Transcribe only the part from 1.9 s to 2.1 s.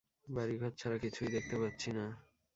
না!